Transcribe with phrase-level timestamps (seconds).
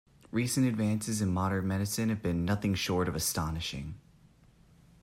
[0.31, 3.99] Recent advances in modern medicine have been nothing short of astonishing.